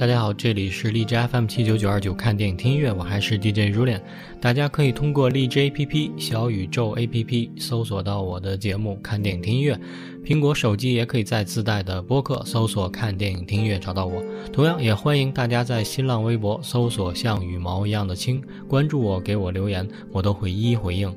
[0.00, 4.00] 大家好，这里是荔枝 FM 七九九二九看电影听音乐，我还是 DJ Julian。
[4.40, 9.78] 大家可以通过荔枝 APP、小宇宙 APP 搜索到我的节目看电影听音乐。
[10.24, 14.22] 苹果手机也可以在自带的播客搜索看电影听音乐找到我。
[14.50, 21.14] 同样也欢迎大家在新浪微博搜索像羽毛一样的青，关注我，给我留言，我都会一一回应。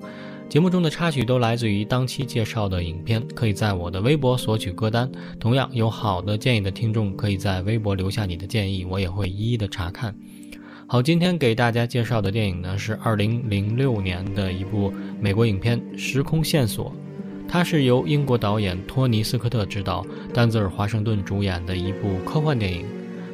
[0.53, 5.11] 节目中的插曲都来自于当期介绍的影片，可以在我的微博索取歌单。
[5.39, 10.16] 同样，有好的建议的听众可以在微博留下你的建议，我也会一一的查看。
[10.85, 16.91] 好，今天给大家介绍的电影呢是2006年的一部美国影片《时空线索》，
[17.50, 22.85] 它是由英国导演托尼斯科特执导，丹泽尔华盛顿主演的一部科幻电影。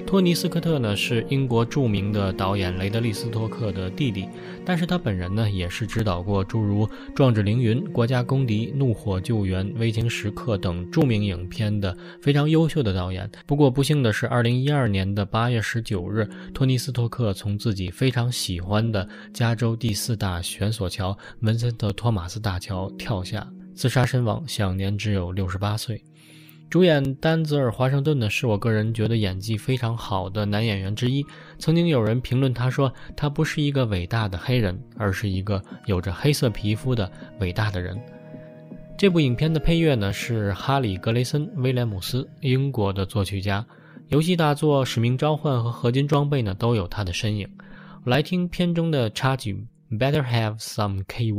[0.10, 4.28] 托尼斯科特呢是英国著名的导演雷德利·斯托克的弟弟，
[4.66, 13.30] 但是他本人呢也是指导过诸如《壮志凌云》《国家公敌》《怒火救援》《危情时刻》等著名影片的非常优秀的导演。
[13.46, 26.04] 不过不幸的是，二零一二年的八月十九日，托尼斯托克从自己非常喜欢的加州第四大悬索桥文森特·托马斯大桥跳下，自杀身亡，享年只有六十八岁。
[26.70, 31.26] 主演丹泽尔·华盛顿呢，是我个人觉得演技非常好的男演员之一。
[31.58, 38.00] 曾经有人评论他说，他不是一个伟大的黑人，而是一个有着黑色皮肤的伟大的人。
[38.96, 43.66] 这部影片的配乐呢是哈里·格雷森·威廉姆斯，英国的作曲家。
[44.10, 47.50] 游戏大作《使命召唤》和《合金装备》呢都有他的身影。
[48.06, 49.66] 来听片中的插曲
[49.98, 51.34] 《Better Have Some KY》。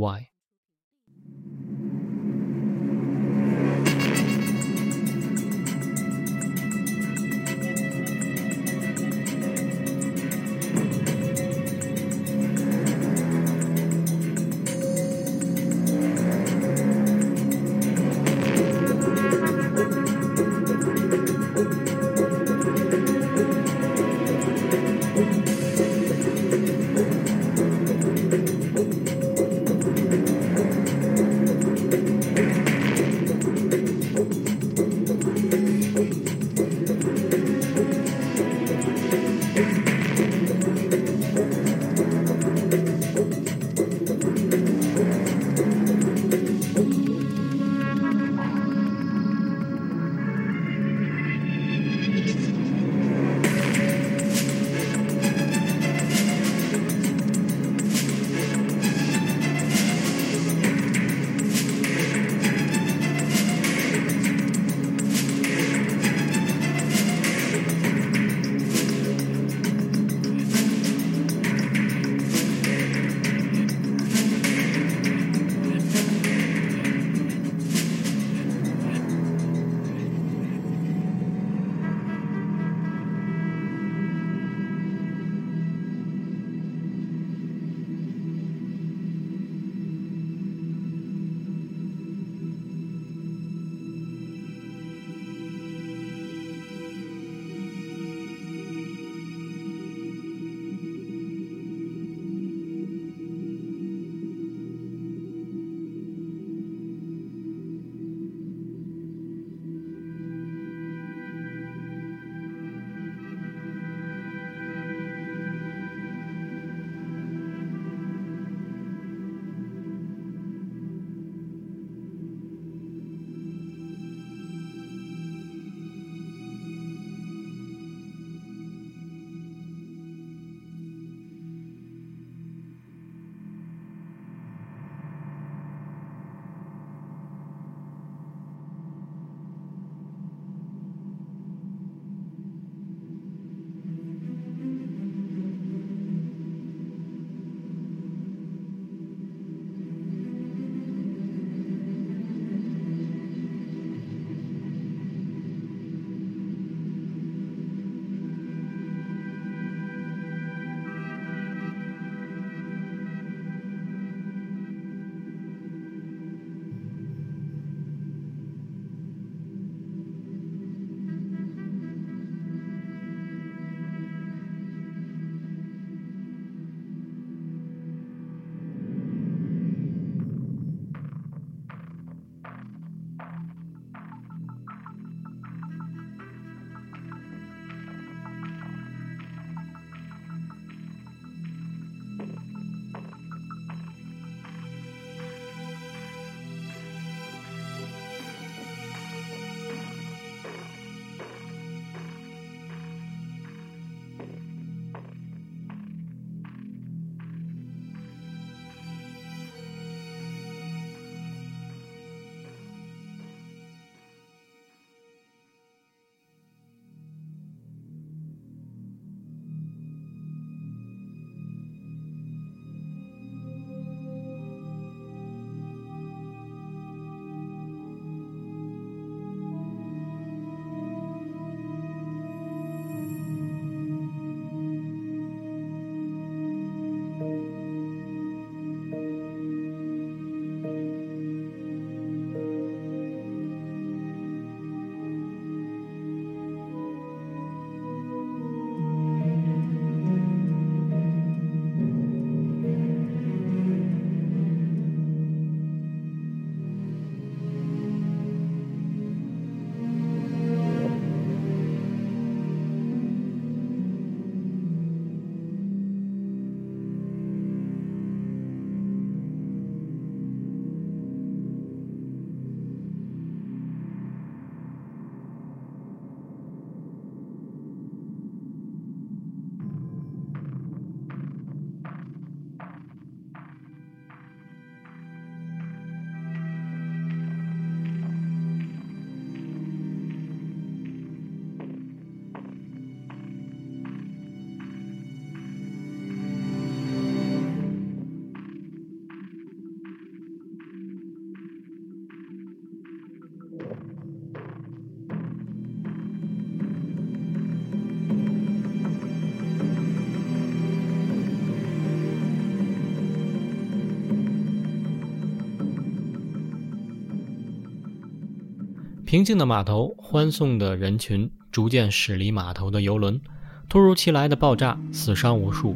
[319.11, 323.19] 平静的码头，欢送的人群，逐渐驶离码头的游轮。
[323.67, 325.75] 突如其来的爆炸，死伤无数。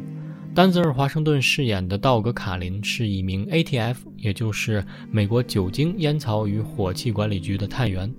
[0.54, 8.10] 丹泽尔·华盛顿饰演的道格·卡林是一名 ATF，也就是美国酒精、烟草与火器管理局的探员，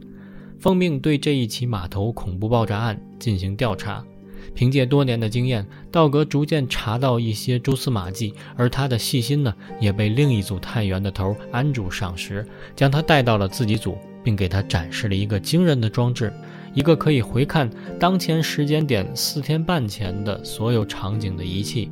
[0.60, 4.06] 奉命对这一起码头恐怖爆炸案进行调查。
[4.54, 13.98] 凭借多年的经验，道格逐渐查到一些蛛丝马迹，而他的细心呢，也被另一组探员的头安住赏识，将他带到了自己组，
[14.28, 16.34] 并给他展示了一个惊人的装置，
[16.74, 21.90] 一个可以回看当前时间点四天半前的所有场景的仪器。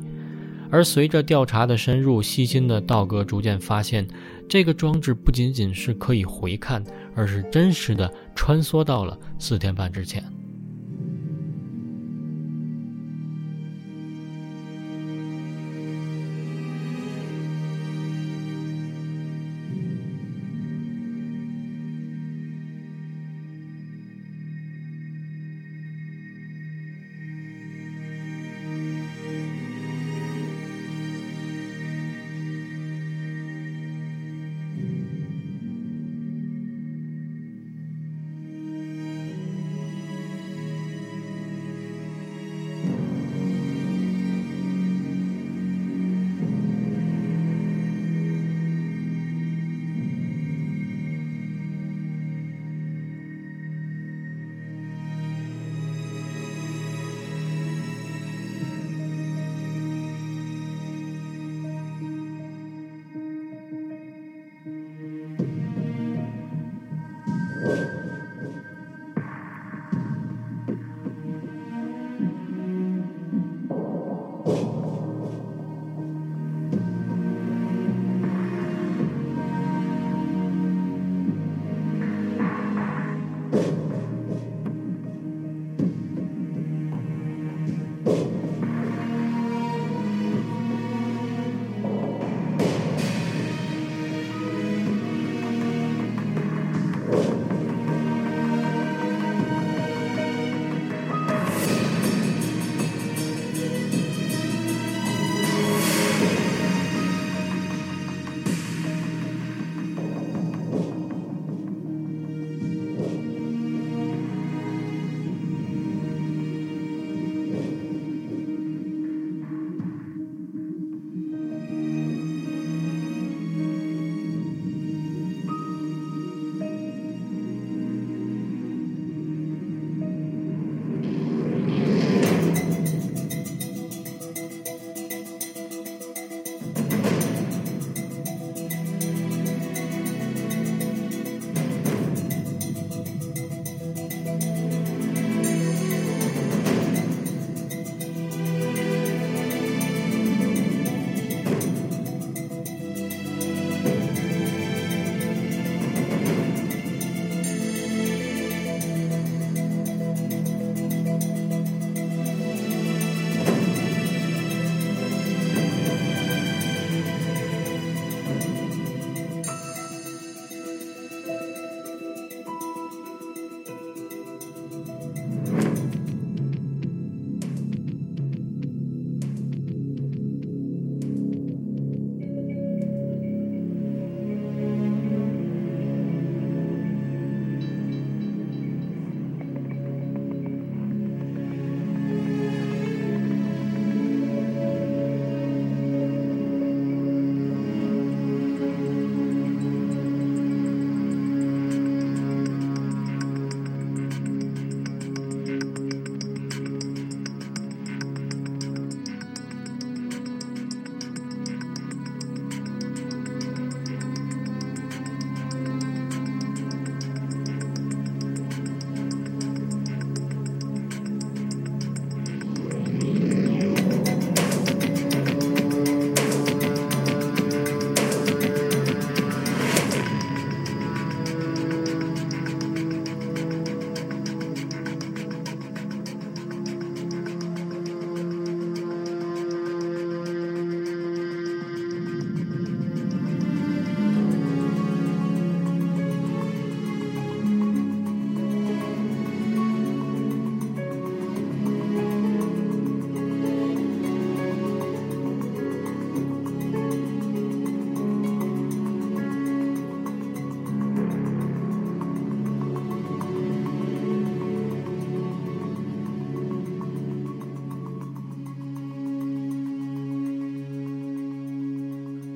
[0.70, 4.06] 而随着调查的深入，细心的道格逐渐发现，
[4.46, 6.84] 这个装置不仅仅是可以回看，
[7.14, 10.22] 而是真实的穿梭到了四天半之前。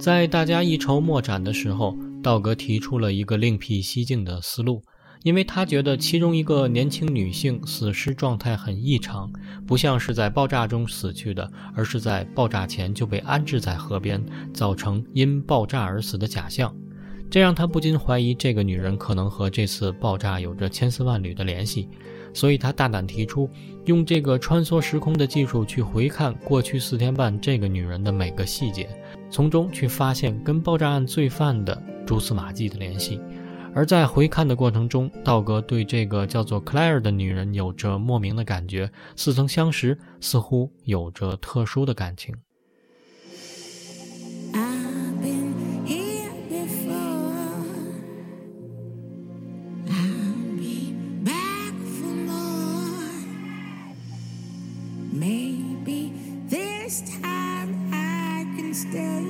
[0.01, 4.83] 在大家一筹莫展的时候，道格提出了一个另辟蹊径的思路，
[5.25, 9.31] 因为他觉得其中一个年轻女性死尸状态很异常，
[9.67, 16.75] 不像是在爆炸中死去的，而是在爆炸前就被安置在河边，造成因爆炸而死的假象。
[17.31, 21.91] 这让他不禁怀疑，这个女人可能和这次爆炸有着千丝万缕的联系。
[22.33, 23.51] 所以他大胆提出，
[23.87, 28.89] 用这个穿梭时空的技术去回看过去四天半这个女人的每个细节，
[29.31, 33.21] 从中去发现跟爆炸案罪犯的蛛丝马迹的联系。
[33.73, 42.35] 而在回看的过程中，道格对这个叫做克莱尔的女人有着莫名的感觉，似曾相识，似乎有着特殊的感情。
[58.81, 59.30] stay.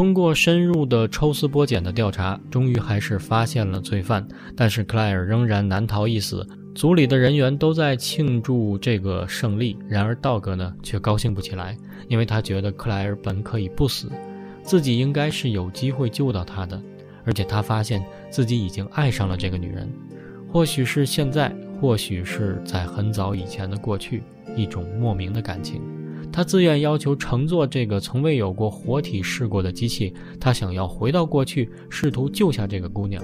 [0.00, 4.26] 通过深入的抽丝剥茧的调查，终于还是发现了罪犯，
[4.56, 6.48] 但是克莱尔仍然难逃一死。
[6.74, 11.76] 组里的人员都在庆祝这个胜利，然而道格呢却高兴不起来，
[12.08, 14.10] 因为他觉得克莱尔本可以不死，
[14.62, 16.82] 自己应该是有机会救到他的，
[17.26, 19.86] 而且他发现自己已经爱上了这个女人，
[20.50, 24.22] 或许是现在，或许是在很早以前的过去，
[24.56, 25.82] 一种莫名的感情。
[26.32, 33.22] 他自愿要求乘坐这个从未有过活体试过的机器，他想要回到过去，试图救下这个姑娘。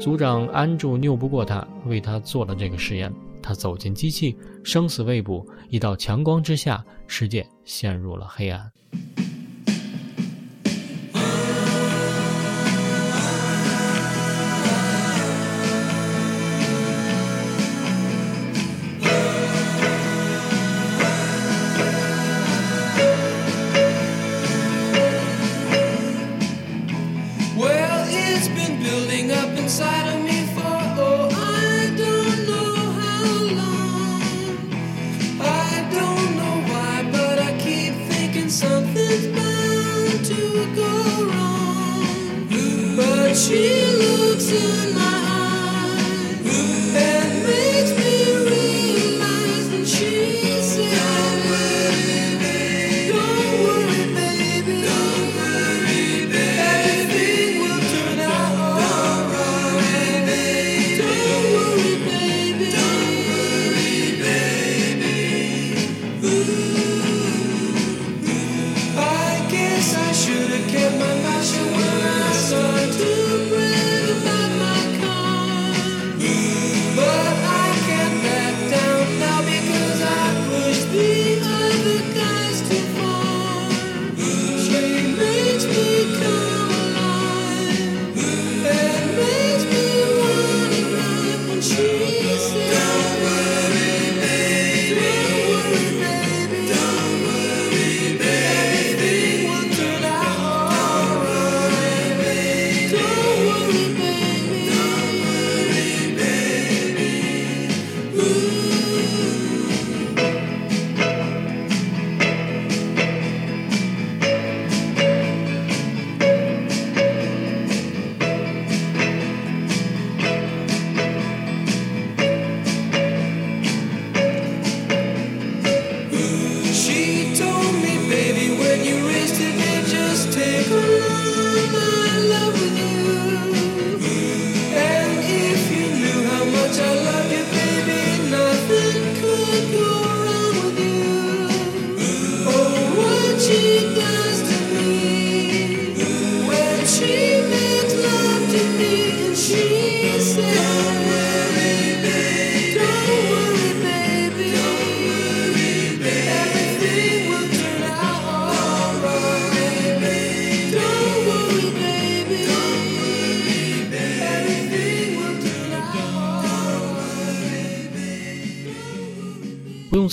[0.00, 3.12] 组长安住拗不过他，为他做了这个实验。
[3.42, 5.44] 他走进机器，生死未卜。
[5.68, 8.70] 一道强光之下，世界陷入了黑暗。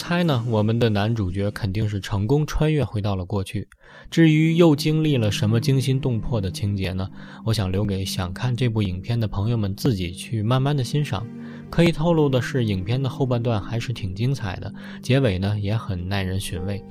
[0.10, 3.68] 猜呢，我们的男主角肯定是成功穿越回到了过去。
[4.10, 7.08] 至于又经历了什么惊心动魄的情节呢？
[7.46, 11.28] 我想留给想看这部影片的朋友们自己去慢慢的欣赏。
[11.70, 16.84] 可以透露的是，影片的后半段还是挺精彩的，结尾呢也很耐人寻味。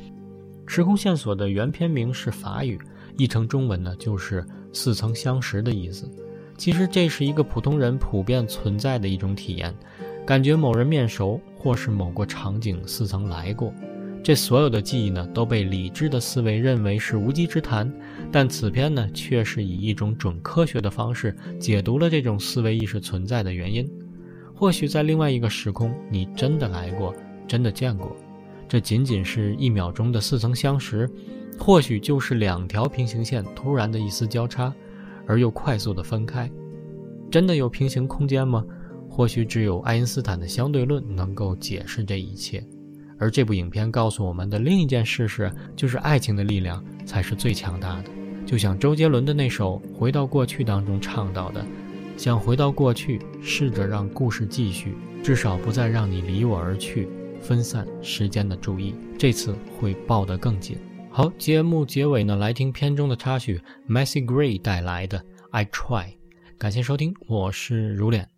[0.64, 2.78] 时空线索的原片名是法语，
[3.16, 6.08] 译成中文呢就是似曾相识的意思。
[6.56, 9.74] 其实这是一个普通人普遍存在的一种体验。
[10.28, 13.72] 感觉某人面熟，或是某个场景似曾来过，
[14.22, 17.90] 这所有的记忆呢，都被理智的思维认为是无稽之谈。
[18.30, 23.90] 但此片呢，却是以一种准科学的方式解读了这种思维意识存在的原因。
[24.54, 27.14] 或许在另外一个时空，你真的来过，
[27.46, 28.14] 真的见过，
[28.68, 31.08] 这仅仅是一秒钟的似曾相识，
[31.58, 34.70] 或许就是两条平行线突然的一丝交叉，
[35.26, 36.50] 而又快速的分开。
[37.30, 38.62] 真的有平行空间吗？
[39.18, 42.64] 或许只有爱因斯坦的相对论能够解释这一切，
[43.18, 48.10] 而这部影片告诉我们的另一件事是，就是爱情的力量才是最强大的。
[48.46, 51.66] 就像周杰伦的那首《回到过去》当中唱到的
[52.16, 57.08] ：“想回到过去，试着让故事继续，至少不再让你离我而去，
[57.40, 60.78] 分散时间的注意，这次会抱得更紧。”
[61.10, 65.18] 好，节目结尾呢，来听片中的插曲 Macy Gray 带来的
[65.50, 66.04] 《I Try》。
[66.56, 68.37] 感谢收听，我是如脸。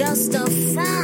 [0.00, 0.99] just a front.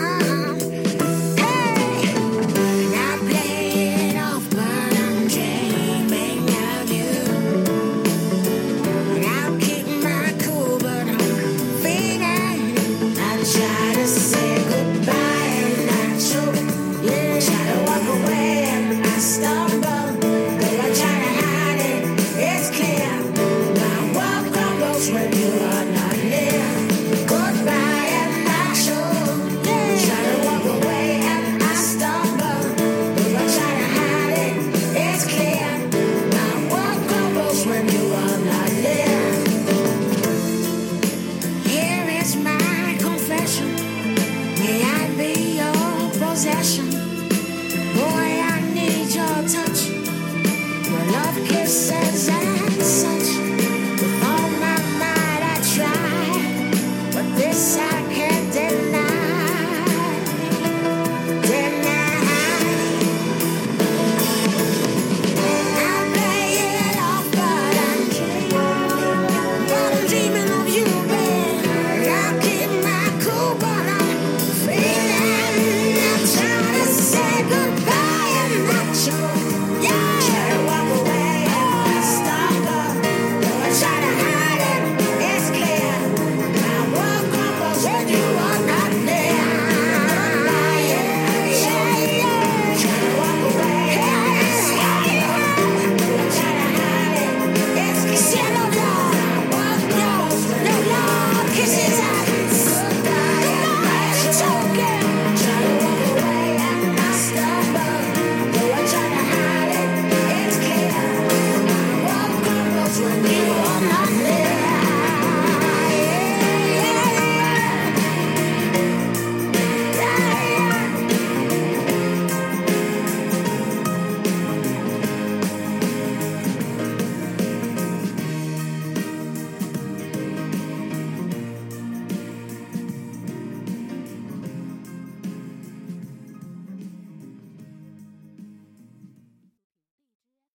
[46.57, 46.96] passion.